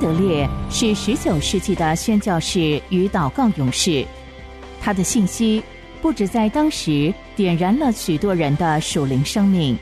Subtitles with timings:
[0.00, 4.06] 德烈是十九世纪的宣教士与祷告勇士，
[4.80, 5.62] 他的信息
[6.00, 9.76] 不止在当时点燃了许多人的属灵生命，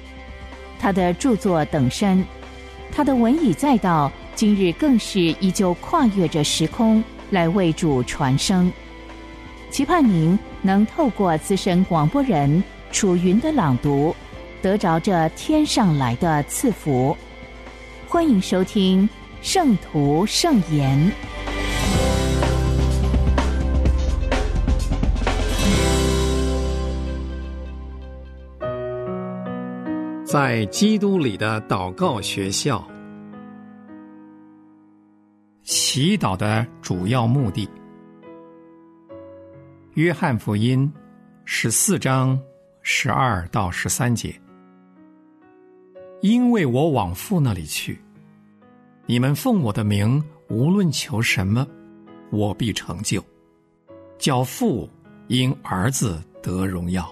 [0.78, 2.24] 他的著作等身，
[2.90, 8.72] 他的文以载道，今日更是依旧跨越着时空来为主传声。
[9.70, 14.16] 期盼您能透过资深广播人楚云的朗读，
[14.62, 17.14] 得着这天上来的赐福。
[18.08, 19.06] 欢迎收听。
[19.48, 21.12] 圣徒圣言，
[30.24, 32.84] 在基督里的祷告学校，
[35.62, 37.70] 祈祷的主要目的。
[39.94, 40.92] 约翰福音
[41.44, 42.36] 十四章
[42.82, 44.34] 十二到十三节，
[46.20, 47.96] 因为我往父那里去。
[49.08, 51.64] 你们奉我的名，无论求什么，
[52.32, 53.24] 我必成就。
[54.18, 54.90] 叫父
[55.28, 57.08] 因儿子得荣耀。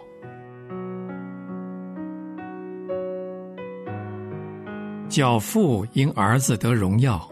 [5.09, 7.31] 教父因儿子得荣耀，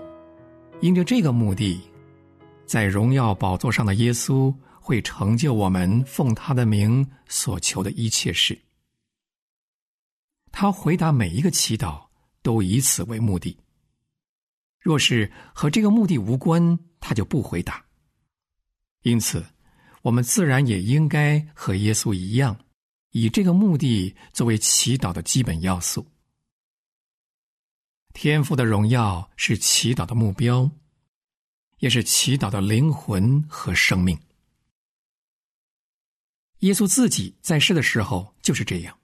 [0.80, 1.80] 因着这个目的，
[2.64, 8.56] 在荣耀宝座上的耶稣会成就我们奉他的名所求的一切事。
[10.52, 12.00] 他回答每一个祈祷，
[12.42, 13.58] 都以此为目的。
[14.82, 17.84] 若是和这个目的无关，他就不回答。
[19.02, 19.44] 因此，
[20.02, 22.64] 我们自然也应该和耶稣一样，
[23.10, 26.04] 以这个目的作为祈祷的基本要素。
[28.12, 30.68] 天赋的荣耀是祈祷的目标，
[31.78, 34.18] 也是祈祷的灵魂和生命。
[36.58, 38.98] 耶稣自己在世的时候就是这样，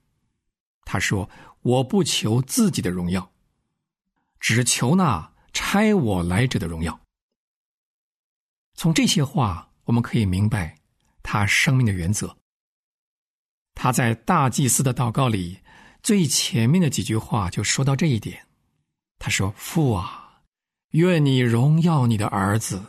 [0.83, 1.29] 他说
[1.63, 3.31] ：“我不求自己的荣耀，
[4.41, 6.97] 只求那。”差我来者的荣耀。
[8.75, 10.73] 从这些话，我们可以明白
[11.21, 12.37] 他生命的原则。
[13.75, 15.59] 他在大祭司的祷告里
[16.01, 18.47] 最前面的几句话就说到这一点。
[19.19, 20.43] 他说：“父啊，
[20.91, 22.81] 愿你荣耀你的儿子，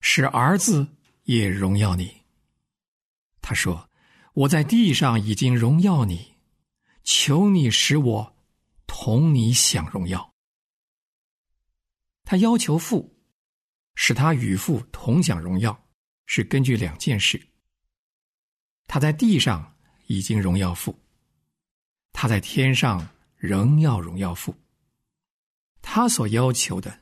[0.00, 0.86] 使儿子
[1.24, 2.22] 也荣耀你。”
[3.42, 3.90] 他说
[4.32, 6.36] ：“我在地上已经荣耀你，
[7.02, 8.36] 求你使我
[8.86, 10.32] 同你享荣耀。”
[12.26, 13.16] 他要求父
[13.94, 15.88] 使他与父同享荣耀，
[16.26, 17.40] 是根据两件事。
[18.88, 19.76] 他在地上
[20.08, 21.00] 已经荣耀父，
[22.12, 24.54] 他在天上仍要荣耀父。
[25.80, 26.98] 他所要求的，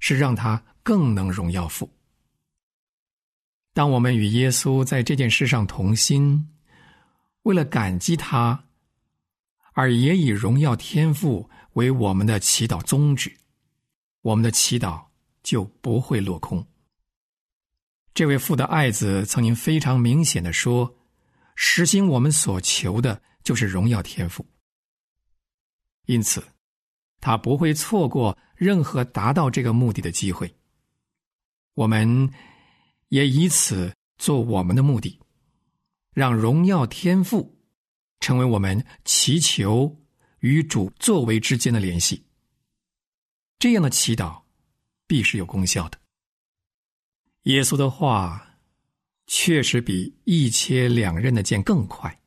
[0.00, 1.94] 是让他更能荣耀父。
[3.74, 6.56] 当我们与耶稣在这件事上同心，
[7.42, 8.64] 为了感激他，
[9.74, 13.37] 而也以荣耀天赋为我们的祈祷宗旨。
[14.22, 15.06] 我们的祈祷
[15.42, 16.66] 就不会落空。
[18.14, 20.98] 这位父的爱子曾经非常明显的说
[21.54, 24.44] ：“实行我们所求的，就是荣耀天赋。”
[26.06, 26.42] 因此，
[27.20, 30.52] 他不会错过任何达到这个目的的机会。
[31.74, 32.32] 我们
[33.08, 35.20] 也以此做我们的目的，
[36.12, 37.60] 让荣耀天赋
[38.18, 40.04] 成为我们祈求
[40.40, 42.27] 与主作为之间的联系。
[43.58, 44.42] 这样的祈祷，
[45.06, 45.98] 必是有功效的。
[47.42, 48.56] 耶稣的话，
[49.26, 52.20] 确实比一切两刃的剑更快，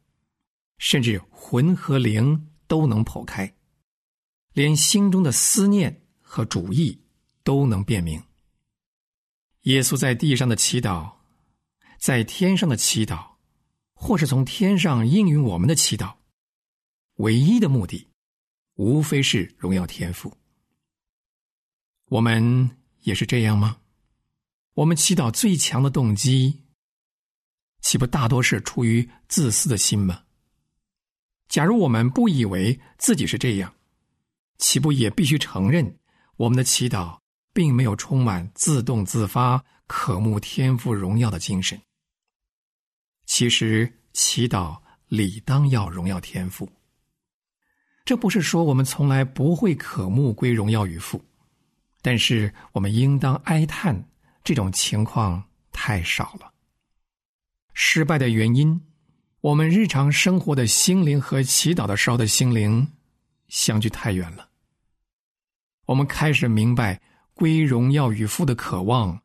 [0.77, 3.55] 甚至魂和灵都能剖开，
[4.53, 6.99] 连心中的思念和主意
[7.43, 8.21] 都能辨明。
[9.61, 11.13] 耶稣在地上的祈祷，
[11.97, 13.35] 在天上的祈祷，
[13.93, 16.15] 或是从天上应允我们的祈祷，
[17.17, 18.07] 唯一的目的，
[18.75, 20.35] 无非是荣耀天赋。
[22.11, 22.69] 我们
[23.03, 23.77] 也是这样吗？
[24.73, 26.61] 我们祈祷最强的动机，
[27.79, 30.21] 岂不大多是出于自私的心吗？
[31.47, 33.73] 假如我们不以为自己是这样，
[34.57, 35.97] 岂不也必须承认，
[36.35, 37.17] 我们的祈祷
[37.53, 41.81] 并没有充满自动自发、渴慕天赋荣耀的精神？
[43.25, 44.77] 其实，祈祷
[45.07, 46.69] 理当要荣耀天赋。
[48.03, 51.23] 这不是说我们从来不会渴慕归荣耀与父。
[52.01, 54.03] 但是，我们应当哀叹，
[54.43, 56.51] 这种情况太少了。
[57.73, 58.81] 失败的原因，
[59.41, 62.91] 我们日常生活的心灵和祈祷的时候的心灵
[63.47, 64.49] 相距太远了。
[65.85, 66.99] 我们开始明白，
[67.33, 69.21] 归荣耀与父的渴望，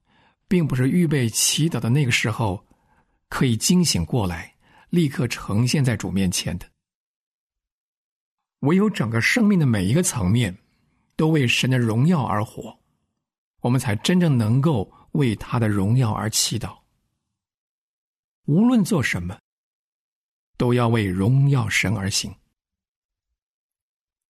[0.46, 2.66] 并不是预备祈祷的那个时候
[3.28, 4.54] 可以惊醒过来，
[4.90, 6.66] 立刻呈现在主面前的。
[8.60, 10.58] 唯有整个生命的每一个层面。
[11.16, 12.78] 都为神的荣耀而活，
[13.60, 16.78] 我们才真正能够为他的荣耀而祈祷。
[18.44, 19.38] 无论做什么，
[20.56, 22.32] 都要为荣耀神而行。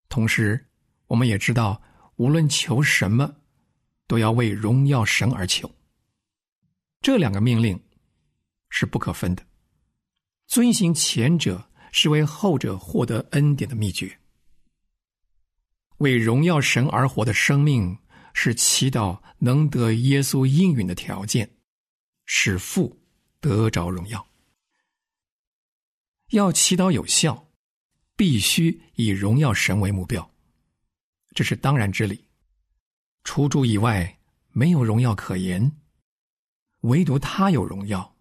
[0.09, 0.71] 同时，
[1.09, 1.83] 我们也知道，
[2.17, 3.37] 无论求什么，
[4.07, 5.71] 都要为荣耀神而求。
[7.03, 7.79] 这两个命令
[8.71, 9.45] 是不可分的。
[10.47, 14.19] 遵行前者，是为后者获得恩典的秘诀。
[15.99, 17.99] 为荣耀神而活的生命，
[18.35, 21.51] 是祈祷能得耶稣应允的条件，
[22.25, 23.01] 使父
[23.41, 24.27] 得着荣耀。
[26.31, 27.49] 要祈祷有效，
[28.17, 30.31] 必须以荣耀神为目标，
[31.35, 32.25] 这是当然之理。
[33.25, 34.19] 除主以外，
[34.53, 35.73] 没有荣耀可言。
[36.83, 38.17] 唯独他有荣耀，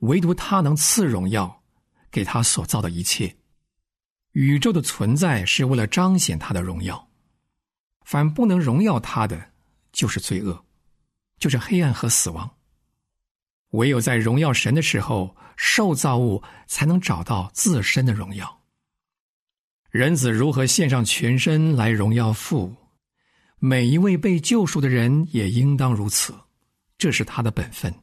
[0.00, 1.62] 唯独他能赐荣耀
[2.10, 3.34] 给他所造的一切。
[4.36, 7.08] 宇宙的存在是为了彰显他的荣耀，
[8.04, 9.52] 凡不能荣耀他的，
[9.92, 10.62] 就是罪恶，
[11.38, 12.58] 就是黑暗和死亡。
[13.70, 18.60] 唯有在荣耀神的时候，受造物才能找到自身的荣耀。
[19.88, 22.76] 人子如何献上全身来荣耀父，
[23.58, 26.34] 每一位被救赎的人也应当如此，
[26.98, 28.02] 这是他的本分。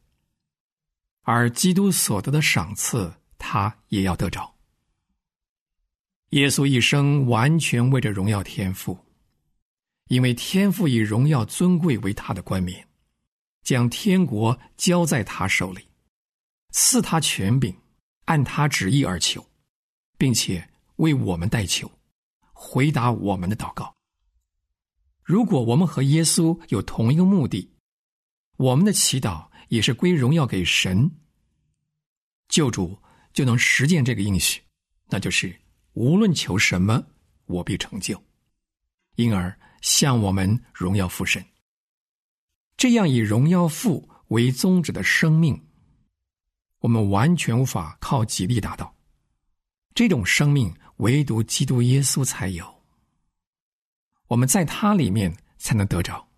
[1.22, 4.52] 而基督所得的赏赐，他也要得着。
[6.30, 8.98] 耶稣一生完全为着荣耀天赋，
[10.08, 12.86] 因为天赋以荣耀尊贵为他的冠冕，
[13.62, 15.86] 将天国交在他手里，
[16.70, 17.76] 赐他权柄，
[18.24, 19.46] 按他旨意而求，
[20.18, 21.90] 并且为我们代求，
[22.52, 23.94] 回答我们的祷告。
[25.22, 27.70] 如果我们和耶稣有同一个目的，
[28.56, 31.10] 我们的祈祷也是归荣耀给神，
[32.48, 32.98] 救主
[33.32, 34.60] 就能实践这个应许，
[35.08, 35.63] 那就是。
[35.94, 37.04] 无论求什么，
[37.46, 38.22] 我必成就。
[39.16, 41.44] 因而向我们荣耀父神。
[42.76, 45.64] 这样以荣耀父为宗旨的生命，
[46.80, 48.94] 我们完全无法靠己力达到。
[49.94, 52.82] 这种生命唯独基督耶稣才有。
[54.26, 56.28] 我们在他里面才能得着。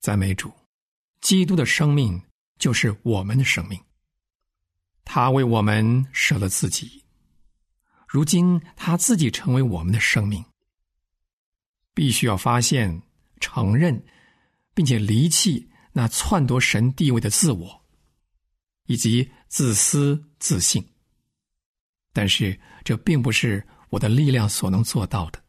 [0.00, 0.52] 赞美主，
[1.20, 2.22] 基督的生命
[2.58, 3.82] 就是我们的生命。
[5.04, 7.03] 他为我们舍了自己。
[8.06, 10.44] 如今他自己成为我们的生命，
[11.92, 13.02] 必须要发现、
[13.40, 14.04] 承认，
[14.74, 17.84] 并且离弃那篡夺神地位的自我，
[18.86, 20.84] 以及自私自信。
[22.12, 25.42] 但是这并不是我的力量所能做到的。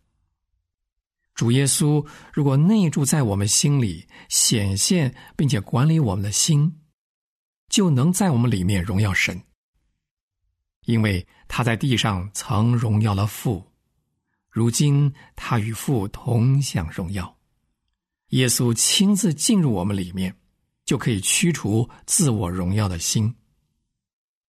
[1.35, 2.03] 主耶稣
[2.33, 6.81] 如果内住在我们心里，显现并且管理我们的心，
[7.69, 9.39] 就能在我们里面荣耀神。
[10.85, 13.71] 因为他在地上曾荣耀了父，
[14.49, 17.37] 如今他与父同享荣耀。
[18.29, 20.35] 耶稣亲自进入我们里面，
[20.83, 23.35] 就可以驱除自我荣耀的心，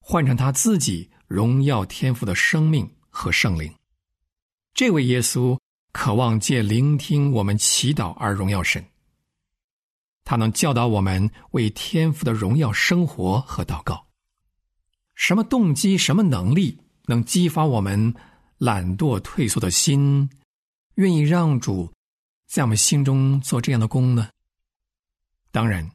[0.00, 3.72] 换成他自己荣耀天赋的生命和圣灵。
[4.72, 5.58] 这位耶稣
[5.92, 8.84] 渴望借聆听我们祈祷而荣耀神，
[10.25, 14.06] 他能教导我们为天赋的荣耀生活和祷告。
[15.14, 18.14] 什么动机、什么能力能激发我们
[18.58, 20.28] 懒惰退缩的心，
[20.96, 21.92] 愿意让主
[22.46, 24.28] 在我们心中做这样的工呢？
[25.50, 25.90] 当然，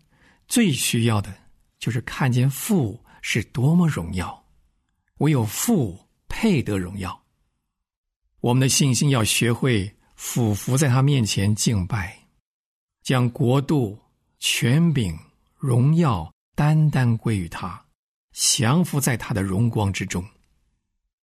[0.48, 1.32] 最需要的
[1.78, 4.44] 就是看见父是多么荣耀，
[5.18, 7.22] 唯有父配得荣耀。
[8.40, 12.18] 我们的信心要学会俯伏在他面前敬拜，
[13.04, 14.00] 将国度、
[14.40, 15.16] 权柄、
[15.56, 17.86] 荣耀单单归于他。
[18.34, 20.26] 降服在他的荣光之中，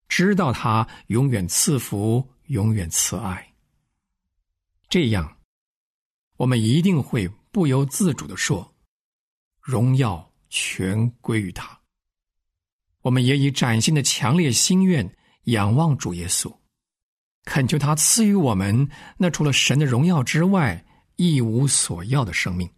[0.08, 3.54] 知道他永远赐福，永远慈爱。
[4.88, 5.36] 这样，
[6.36, 8.74] 我们一定会不由自主的说
[9.60, 11.78] ：“荣耀全归于他。”
[13.02, 16.54] 我们也以崭新的强烈心愿仰望主耶稣，
[17.44, 20.84] 恳求他赐予我们那除了神的荣耀之外
[21.16, 22.68] 一无所要的生命。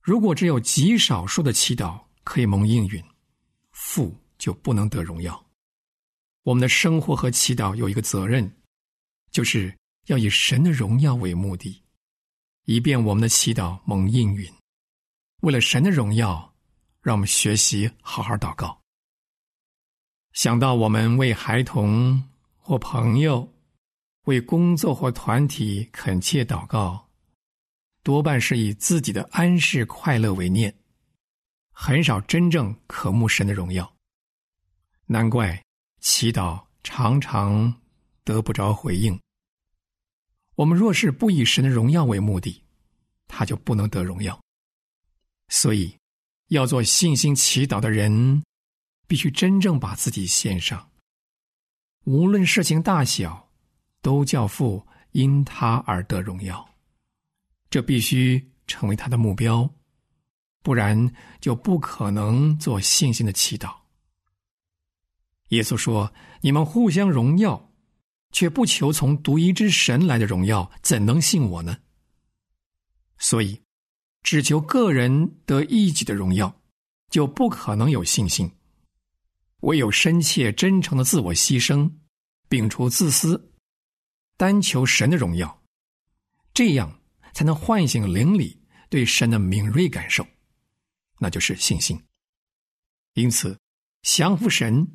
[0.00, 3.02] 如果只有极少数的祈祷，可以蒙应允，
[3.72, 5.49] 父就不能得荣耀。
[6.42, 8.50] 我们的生活和祈祷有一个责任，
[9.30, 11.82] 就是要以神的荣耀为目的，
[12.64, 14.50] 以便我们的祈祷蒙应允。
[15.42, 16.54] 为了神的荣耀，
[17.02, 18.80] 让我们学习好好祷告。
[20.32, 22.22] 想到我们为孩童
[22.56, 23.52] 或朋友、
[24.24, 27.08] 为工作或团体恳切祷告，
[28.02, 30.74] 多半是以自己的安适快乐为念。
[31.72, 33.96] 很少真正渴慕神的荣耀，
[35.06, 35.62] 难怪
[36.00, 37.80] 祈祷常常
[38.24, 39.18] 得不着回应。
[40.56, 42.62] 我们若是不以神的荣耀为目的，
[43.28, 44.38] 他就不能得荣耀。
[45.48, 45.96] 所以，
[46.48, 48.42] 要做信心祈祷的人，
[49.06, 50.90] 必须真正把自己献上。
[52.04, 53.50] 无论事情大小，
[54.00, 56.68] 都叫父因他而得荣耀。
[57.68, 59.68] 这必须成为他的目标，
[60.62, 63.79] 不然就不可能做信心的祈祷。
[65.50, 67.72] 耶稣说：“你们互相荣耀，
[68.32, 71.78] 却不求从独一之神来的荣耀，怎能信我呢？”
[73.18, 73.60] 所以，
[74.22, 76.62] 只求个人得一己的荣耀，
[77.10, 78.50] 就不可能有信心。
[79.60, 81.90] 唯有深切真诚的自我牺牲，
[82.48, 83.52] 摒除自私，
[84.36, 85.62] 单求神的荣耀，
[86.54, 87.00] 这样
[87.34, 90.26] 才能唤醒灵里对神的敏锐感受，
[91.18, 92.00] 那就是信心。
[93.14, 93.58] 因此，
[94.02, 94.86] 降服神，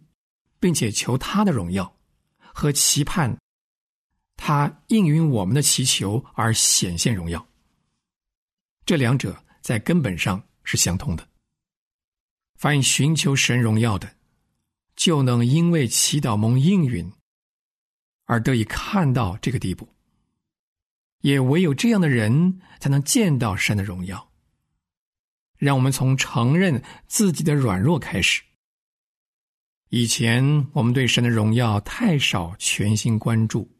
[0.59, 1.95] 并且求他的荣耀，
[2.53, 3.37] 和期盼
[4.35, 7.45] 他应允我们的祈求而显现荣耀。
[8.85, 11.27] 这两者在根本上是相通的。
[12.55, 14.15] 凡寻求神荣耀的，
[14.95, 17.11] 就能因为祈祷蒙应允
[18.25, 19.89] 而得以看到这个地步。
[21.21, 24.31] 也唯有这样的人，才能见到神的荣耀。
[25.57, 28.43] 让我们从承认自己的软弱开始。
[29.95, 33.71] 以前我们对神的荣耀太少全心关注，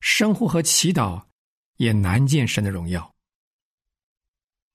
[0.00, 1.22] 生活和祈祷
[1.76, 3.14] 也难见神的荣耀。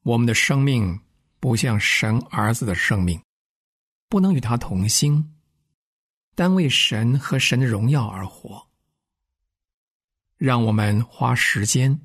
[0.04, 1.02] 我们的生命
[1.40, 3.20] 不像神儿子的生命，
[4.08, 5.36] 不能与他同心，
[6.36, 8.70] 单为神和神的荣耀而活。
[10.38, 12.00] 让我们花时间，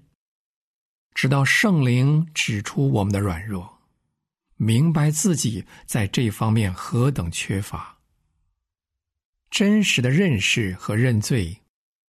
[1.13, 3.83] 直到圣灵指出我们的软弱，
[4.55, 7.95] 明白自己在这方面何等缺乏。
[9.50, 11.62] 真实的认识和认罪，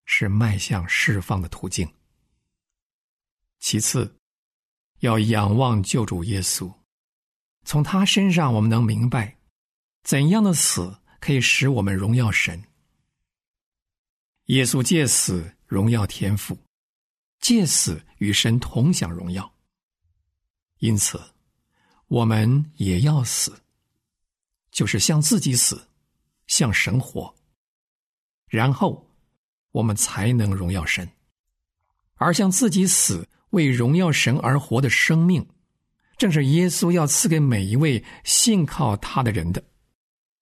[0.04, 1.92] 是迈向释放的途径。
[3.58, 4.14] 其次。
[5.00, 6.74] 要仰望救主耶稣，
[7.64, 9.38] 从他身上我们能明白，
[10.02, 12.60] 怎样的死可以使我们荣耀神。
[14.46, 16.58] 耶稣借死荣耀天父，
[17.38, 19.54] 借死与神同享荣耀。
[20.78, 21.22] 因此，
[22.08, 23.62] 我们也要死，
[24.72, 25.87] 就是向自己死，
[26.48, 27.32] 向神活，
[28.48, 29.08] 然后
[29.70, 31.08] 我们才能荣耀神，
[32.16, 33.26] 而向自己死。
[33.50, 35.48] 为荣耀神而活的生命，
[36.18, 39.64] 正是耶稣要赐给每一位信靠他的人的。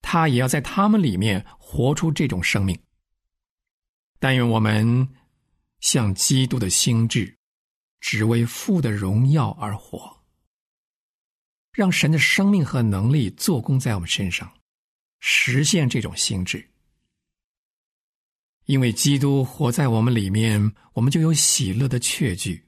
[0.01, 2.77] 他也要在他们里面活出这种生命。
[4.19, 5.07] 但愿我们
[5.79, 7.37] 像基督的心智，
[8.01, 10.17] 只为父的荣耀而活，
[11.71, 14.51] 让神的生命和能力做工在我们身上，
[15.19, 16.69] 实现这种心智。
[18.65, 22.65] 因为基督活在我们里面，我们就有喜乐的确据。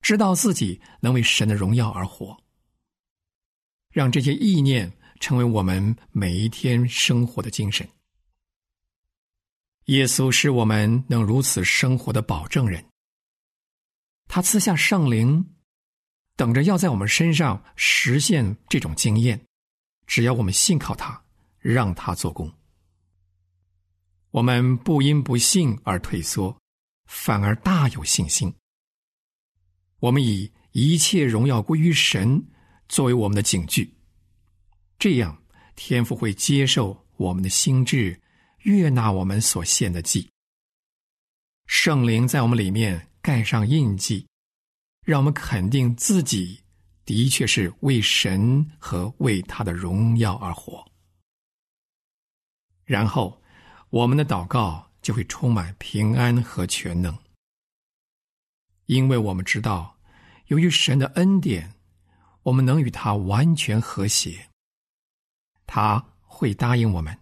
[0.00, 2.38] 知道自己能为神的荣耀而活，
[3.90, 7.88] 让这些意念成为我们每一天生活的精神。
[9.86, 12.84] 耶稣是我们能如此生活的保证人。
[14.28, 15.54] 他赐下圣灵，
[16.36, 19.42] 等着要在我们身上实现这种经验。
[20.06, 21.23] 只要我们信靠他，
[21.64, 22.52] 让他做工，
[24.32, 26.54] 我们不因不信而退缩，
[27.06, 28.54] 反而大有信心。
[29.98, 32.44] 我们以一切荣耀归于神
[32.86, 33.90] 作为我们的警句，
[34.98, 35.42] 这样
[35.74, 38.20] 天父会接受我们的心智，
[38.64, 40.30] 悦纳我们所献的祭。
[41.64, 44.26] 圣灵在我们里面盖上印记，
[45.02, 46.60] 让我们肯定自己
[47.06, 50.86] 的确是为神和为他的荣耀而活。
[52.84, 53.42] 然后，
[53.90, 57.16] 我们的祷告就会充满平安和全能，
[58.86, 59.92] 因为我们知道。
[60.48, 61.74] 由于神的恩典，
[62.42, 64.50] 我们能与他完全和谐。
[65.66, 67.18] 他会答应我们，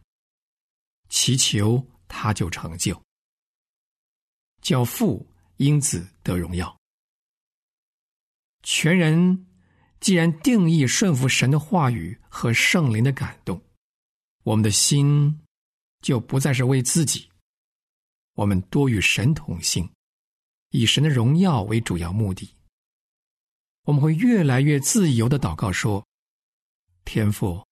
[1.09, 3.01] 祈求他就成就，
[4.61, 5.25] 叫父
[5.59, 6.77] 因子得荣耀。
[8.65, 9.47] 全人
[10.01, 13.63] 既然定义顺服神的话语和圣灵的感动，
[14.43, 15.41] 我们的心
[16.03, 17.31] 就不再是为自己，
[18.35, 19.89] 我们多与神同行，
[20.71, 22.55] 以神的荣耀为主要目的。
[23.85, 26.07] 我们会越来越自由的祷告说
[27.05, 27.67] ：“天父，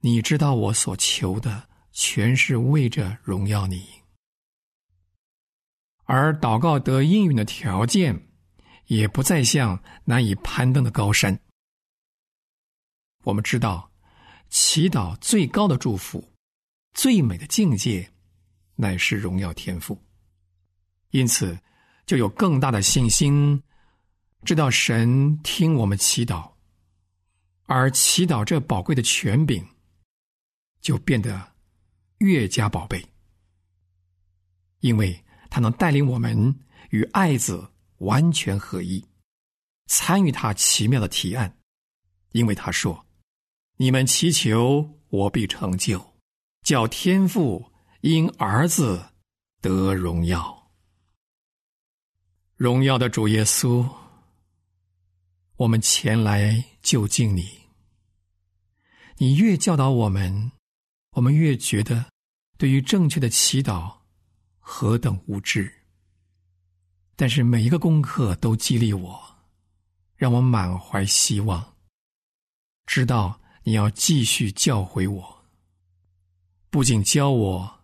[0.00, 3.84] 你知道我所求的全是为着荣耀你。”
[6.04, 8.28] 而祷告得应允的条件，
[8.86, 11.40] 也不再像难以攀登的高山。
[13.24, 13.92] 我们知道，
[14.48, 16.32] 祈祷最高的祝福、
[16.92, 18.10] 最美的境界，
[18.76, 20.00] 乃是荣耀天赋。
[21.10, 21.58] 因此，
[22.06, 23.62] 就有更大的信心。
[24.44, 26.50] 知道神听我们祈祷，
[27.66, 29.62] 而祈祷这宝贵的权柄
[30.80, 31.52] 就变得
[32.18, 33.04] 越加宝贝，
[34.80, 39.04] 因为他能带领我们与爱子完全合一，
[39.86, 41.58] 参与他奇妙的提案。
[42.32, 43.06] 因为他说
[43.76, 46.09] ：“你们祈求，我必成就，
[46.62, 49.02] 叫天父因儿子
[49.60, 50.70] 得荣耀。
[52.56, 53.88] 荣耀的主耶稣，
[55.56, 57.60] 我们前来就近你。
[59.16, 60.52] 你越教导我们，
[61.12, 62.06] 我们越觉得
[62.58, 63.98] 对于正确的祈祷
[64.58, 65.72] 何等无知。
[67.16, 69.20] 但是每一个功课都激励我，
[70.16, 71.76] 让我满怀希望。”
[72.86, 75.39] 知道你要继续教诲我，
[76.70, 77.80] 不仅教我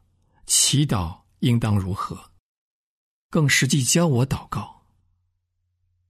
[0.46, 2.30] 祈祷应当如何，
[3.28, 4.86] 更实际教我祷告。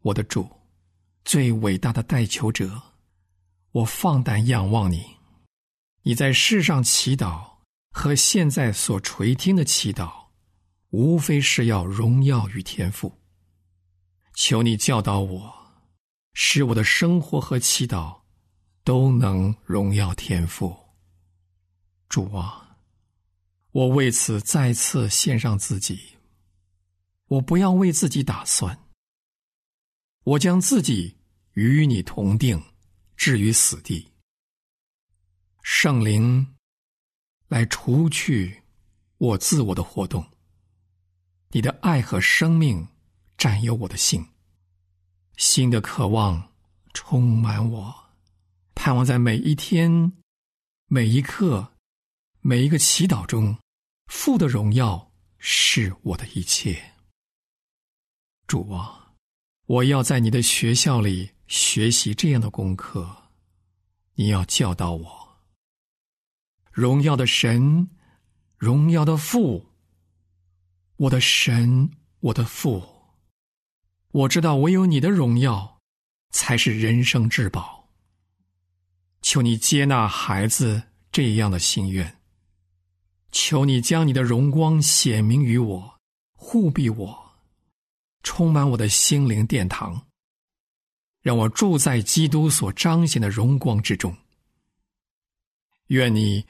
[0.02, 0.48] 我的主，
[1.24, 2.80] 最伟大的代求者，
[3.72, 5.16] 我放胆仰望你。
[6.02, 7.58] 你在世上祈祷
[7.90, 10.26] 和现在所垂听的祈祷，
[10.90, 13.12] 无非是要荣耀与天赋。
[14.34, 15.54] 求你教导我，
[16.34, 18.26] 使我的生活和祈祷。
[18.84, 20.72] 都能荣耀天赋。
[22.08, 22.65] 主啊，
[23.76, 26.00] 我为此再次献上自己。
[27.26, 28.86] 我不要为自己打算，
[30.24, 31.14] 我将自己
[31.52, 32.58] 与你同定，
[33.18, 34.10] 置于死地。
[35.62, 36.54] 圣灵
[37.48, 38.62] 来除去
[39.18, 40.26] 我自我的活动。
[41.50, 42.88] 你的爱和生命
[43.36, 44.26] 占有我的心，
[45.36, 46.50] 新的渴望
[46.94, 47.94] 充满我。
[48.74, 50.14] 盼望在每一天、
[50.86, 51.74] 每一刻、
[52.40, 53.58] 每一个祈祷中，
[54.06, 56.92] 父的荣耀是我的一切。
[58.46, 59.12] 主啊，
[59.66, 63.24] 我要在你的学校里学习这样的功课。
[64.14, 65.36] 你要教导我，
[66.72, 67.90] 荣耀的神，
[68.56, 69.66] 荣耀的父，
[70.96, 71.90] 我的神，
[72.20, 72.82] 我的父。
[74.12, 75.80] 我知道，唯有你的荣耀，
[76.30, 77.90] 才是人生至宝。
[79.20, 82.18] 求你接纳孩子这样的心愿。
[83.32, 85.98] 求你将你的荣光显明于我，
[86.34, 87.32] 护庇我，
[88.22, 90.06] 充满我的心灵殿堂，
[91.22, 94.16] 让我住在基督所彰显的荣光之中。
[95.88, 96.44] 愿你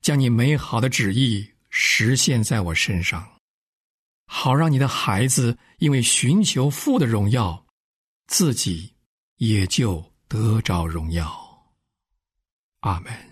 [0.00, 3.40] 将你美好的旨意实现在我身上，
[4.26, 7.66] 好让你的孩子因为寻求父的荣耀，
[8.26, 8.94] 自己
[9.36, 11.28] 也就得着荣耀。
[12.80, 13.29] 阿门。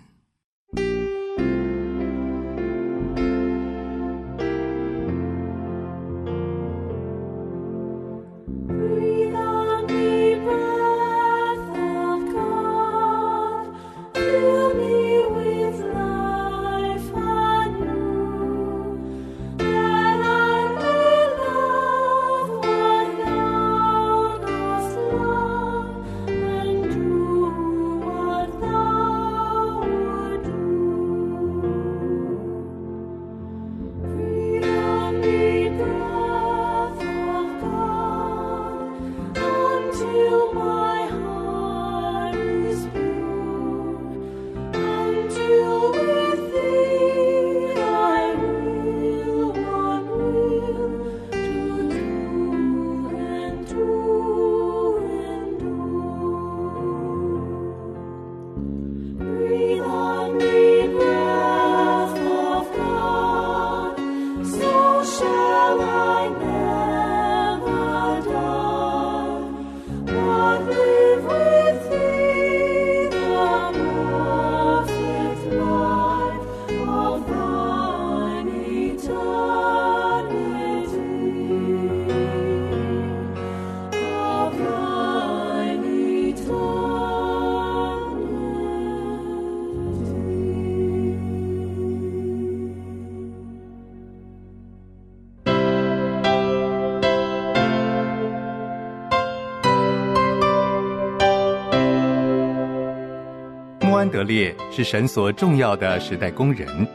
[104.19, 106.85] 德烈是神所重要的时代工人，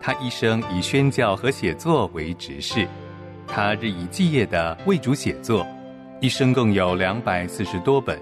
[0.00, 2.88] 他一生以宣教和写作为职事，
[3.46, 5.64] 他日以继夜的为主写作，
[6.20, 8.18] 一生共有两百四十多本。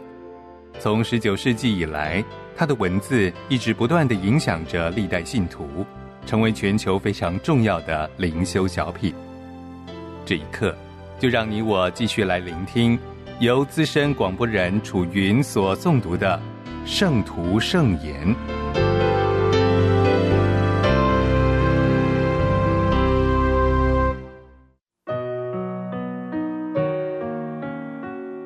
[0.79, 2.23] 从十九世纪以来，
[2.55, 5.67] 他的文字一直不断的影响着历代信徒，
[6.27, 9.15] 成为全球非常重要的灵修小品。
[10.27, 10.77] 这一刻，
[11.19, 12.99] 就让你我继续来聆听
[13.39, 16.39] 由资深广播人楚云所诵读的
[16.93, 18.35] 《圣徒圣言》。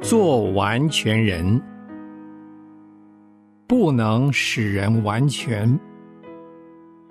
[0.02, 1.58] 做完全人，
[3.66, 5.80] 不能使人完全。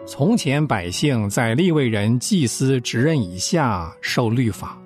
[0.06, 4.78] 从前百姓在立位人、祭司职任以下受律法。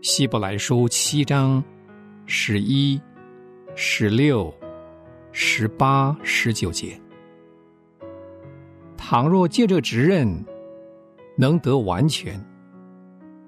[0.00, 1.62] 希伯来书七章
[2.24, 2.98] 十一、
[3.78, 4.52] 十六、
[5.32, 6.98] 十八、十九节。
[8.96, 10.42] 倘若借着职任
[11.36, 12.42] 能得完全，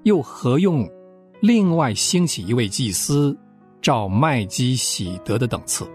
[0.03, 0.87] 又何用？
[1.41, 3.35] 另外兴起一位祭司，
[3.81, 5.89] 照麦基喜德的等次。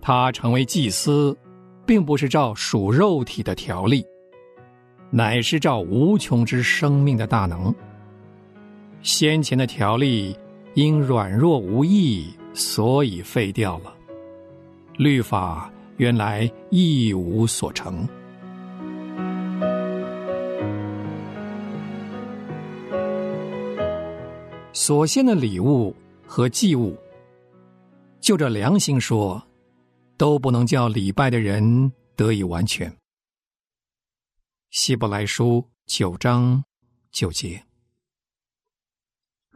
[0.00, 1.36] 他成为祭司，
[1.84, 4.06] 并不是照属肉体的条例，
[5.10, 7.74] 乃是照无穷之生命的大能。
[9.02, 10.38] 先前的条例
[10.74, 13.94] 因软弱无益，所以废掉了。
[14.96, 18.08] 律法原来一无所成。
[24.72, 25.94] 所献的礼物
[26.26, 26.96] 和祭物，
[28.20, 29.42] 就着良心说，
[30.16, 32.90] 都不能叫礼拜的人得以完全。
[34.70, 36.62] 希伯来书九章
[37.12, 37.62] 九节，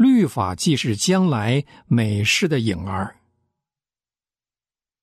[0.00, 3.20] 律法既是将来美事的影儿，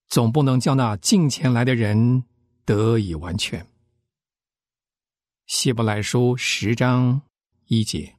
[0.07, 2.23] 总不能叫那近前来的人
[2.65, 3.63] 得以完全。
[5.45, 7.21] 希伯来书十章
[7.67, 8.15] 一节。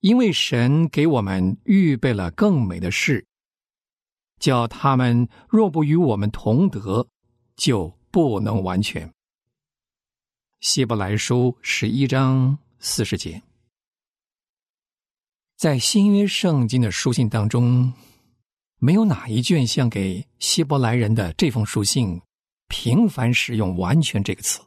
[0.00, 3.24] 因为神给我们预备了更美的事，
[4.38, 7.08] 叫他们若不与我们同德，
[7.56, 9.10] 就不能完全。
[10.60, 13.42] 希伯来书十一章四十节，
[15.62, 17.92] 在新约圣经的书信当中，
[18.80, 22.20] 没有哪一卷像给希伯来人的这封书信
[22.66, 24.60] 频繁使用“完全”这个词。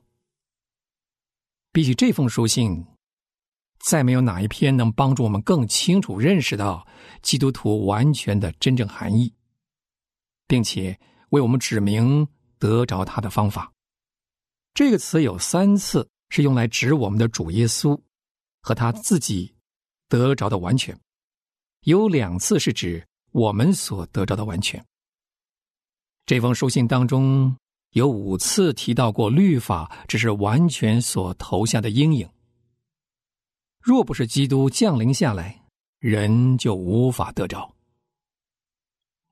[1.74, 2.86] 比起这封书信。
[3.78, 6.88] 再没有哪一篇能帮助我们更清楚认识到
[7.22, 9.34] 基督徒完全的真正含义，
[10.48, 10.98] 并且
[11.32, 12.26] 为我们指明
[12.58, 13.70] 得着他的方法。
[14.74, 18.00] 这个词有三次是用来指我们的主耶稣
[18.62, 19.54] 和他自己
[20.18, 20.98] 得着的完全，
[21.82, 24.84] 有两次是指我们所得着的完全。
[26.26, 27.56] 这封书信当中
[27.92, 32.28] 有五次提到过律法只是完全所投下的阴影。
[33.82, 35.62] 若不是基督降临下来，
[36.00, 37.72] 人就无法得着。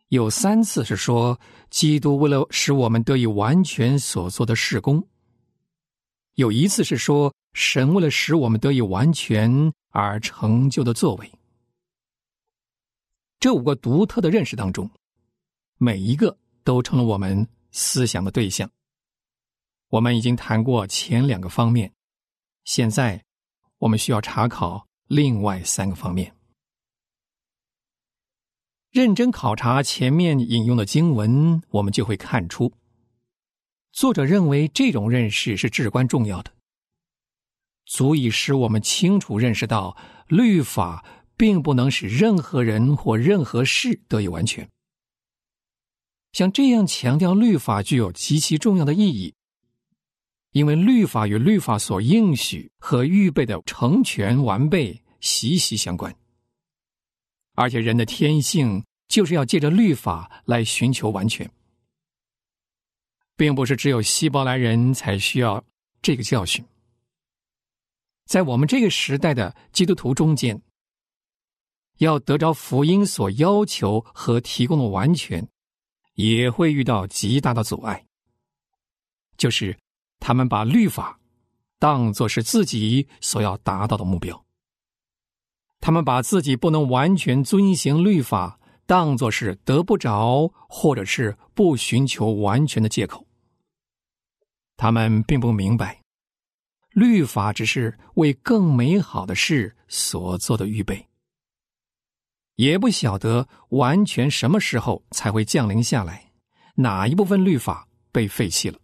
[0.09, 1.39] 有三次是说
[1.71, 5.01] 基督为了使我们得以完全所做的事工；
[6.35, 11.31] 有一次是说神为了使我们得以完全而成就的作为。
[13.39, 14.89] 这五个独特的认识当中，
[15.77, 18.69] 每一个都成了我们思想的对象。
[19.89, 21.91] 我们已经谈过前两个方面，
[22.63, 23.23] 现在。
[23.79, 26.33] 我们需要查考另外三个方面，
[28.91, 32.71] 认真考察前面引用的经文，我们就会看出，
[33.91, 36.53] 作者认为这种认识是至关重要的，
[37.93, 39.95] 足以使我们清楚认识到
[40.27, 41.05] 律法
[41.37, 44.67] 并不能使任何人或任何事得以完全。
[46.31, 49.35] 像这样强调律法具有极其重要的意义。
[50.53, 56.15] 因为律法与律法所应许和预备的成全完备息息相关，
[57.53, 61.47] 而且人的天性就是要借着律法来寻求完全，
[63.35, 65.63] 并不是只有希伯来人才需要
[66.01, 66.63] 这个教训。
[68.25, 70.61] 在我们这个时代的基督徒中间，
[71.97, 75.47] 要得着福音所要求和提供的完全，
[76.15, 78.05] 也会遇到极大的阻碍，
[79.37, 79.77] 就是。
[80.25, 81.19] 他们把律法
[81.79, 84.45] 当作是自己所要达到的目标，
[85.81, 93.27] 他们把自己不能完全遵行律法当作是得不着或者是不寻求完全的借口。
[94.77, 96.01] 他们并不明白，
[96.93, 101.07] 律法只是为更美好的事所做的预备，
[102.55, 106.31] 也不晓得完全什么时候才会降临下来，
[106.75, 108.79] 哪一部分律法被废弃了。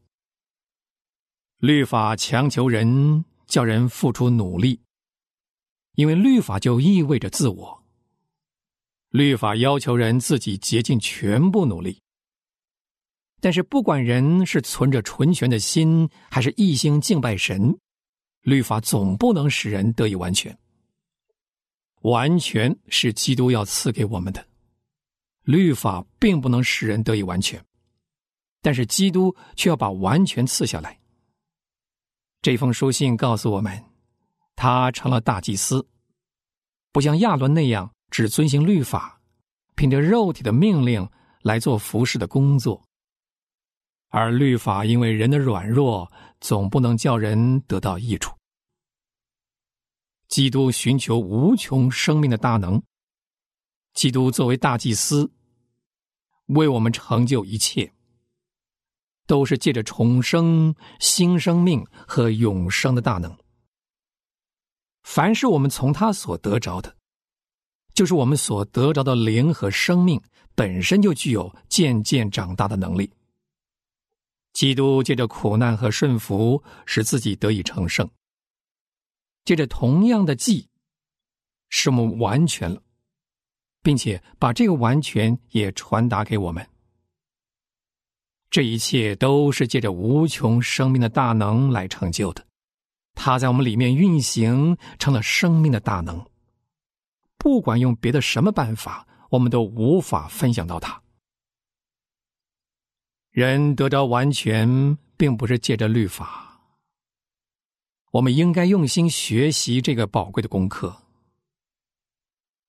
[1.59, 4.81] 律法强求人，叫人付出努力，
[5.95, 7.83] 因为律法就意味着自我。
[9.09, 12.01] 律法要求人自己竭尽全部努力，
[13.39, 17.77] 但是不管人是存着纯全的心，还是一心敬拜神，
[18.41, 20.57] 律法总不能使人得以完全。
[22.01, 24.45] 完全是基督要赐给我们的。
[25.43, 27.63] 律法并不能使人得以完全，
[28.61, 30.99] 但是基督却要把完全赐下来。
[32.41, 33.83] 这封书信告诉我们，
[34.55, 35.85] 他成了大祭司，
[36.91, 39.19] 不像亚伦那样只遵行律法，
[39.75, 41.09] 凭着肉体的命令
[41.41, 42.81] 来做服侍的工作。
[44.09, 48.35] 而律法因为人的软弱，总不能叫人得到益处。
[50.27, 52.81] 基督寻求无穷生命的大能，
[53.93, 55.31] 基督作为大祭司，
[56.47, 57.91] 为我们成就一切。
[59.25, 63.37] 都是借着重生、新生命和永生的大能。
[65.03, 66.97] 凡是我们从他所得着的，
[67.93, 70.19] 就是我们所得着的灵和生命
[70.55, 73.13] 本身就具有渐渐长大的能力。
[74.53, 78.07] 基督借着苦难和顺服，使自己得以成圣；
[79.45, 80.67] 借着同样的祭，
[81.69, 82.81] 使我们完全了，
[83.81, 86.67] 并且把这个完全也传达给我们。
[88.49, 92.45] 这一切都是借着无穷生命的大能来成就的，
[93.13, 96.25] 它在我们里面运行，成了生命的大能。
[97.37, 101.01] 不管用别的什么办法，我们都无法分享到它。
[103.31, 106.59] 人得着完全，并不是借着律法。
[108.11, 111.03] 我们应该用心学习这个宝贵的功课。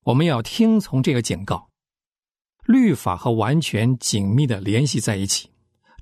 [0.04, 1.70] 我们要听从这个警告，
[2.64, 5.50] 律法和完全紧密的联系在一起。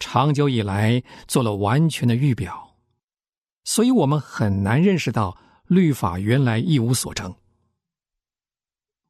[0.01, 2.77] 长久以来做了完全的预表，
[3.64, 7.35] 所以我们很难认识到律法原来一无所成。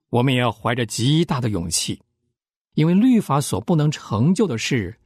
[0.09, 2.01] 我们也要怀着极大的勇气，
[2.73, 4.99] 因为律法所不能成就的事，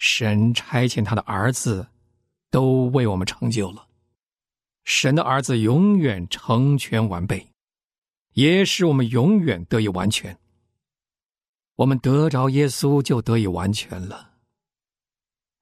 [0.00, 1.86] 神差遣他的儿子
[2.50, 3.86] 都为我们成就了。
[4.82, 7.52] 神的儿子永远成全完备，
[8.32, 10.36] 也使我们永远得以完全。
[11.76, 14.32] 我们得着耶稣，就得以完全了。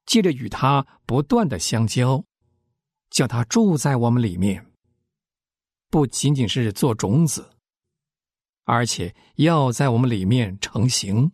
[0.07, 2.25] 借着与他不断的相交，
[3.11, 4.65] 叫他住在我们里面，
[5.91, 7.51] 不仅仅是做种子，
[8.65, 11.31] 而且要在我们里面成型。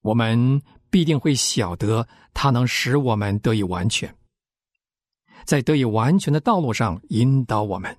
[0.00, 0.62] 我们
[0.94, 4.14] 必定会晓得它能使我们得以完全，
[5.44, 7.98] 在得以完全的道路上引导我们。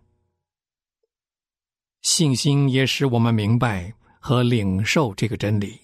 [2.04, 5.78] 信心也使我们明白和领受这个真理，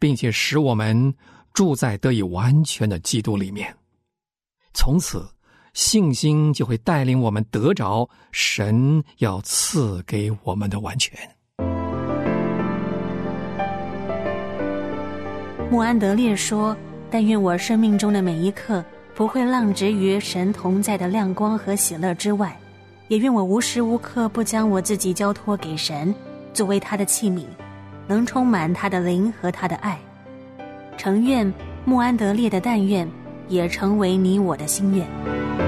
[0.00, 1.14] 并且使我们。
[1.54, 3.76] 住在得以完全的基督里面，
[4.74, 5.28] 从此
[5.72, 11.37] 信心就会带领我们得着神要赐给我们的完全。
[15.70, 16.74] 穆安德烈说
[17.10, 18.82] ：“但愿我生命中的每一刻
[19.14, 22.56] 不会浪掷于神同在的亮光和喜乐之外，
[23.08, 26.14] 也愿我无时无刻不将我自己交托给神，
[26.54, 27.44] 作为他的器皿，
[28.06, 29.98] 能充满他的灵和他的爱。”
[30.96, 31.52] 诚愿
[31.84, 33.06] 穆安德烈的但愿，
[33.48, 35.67] 也成为你我的心愿。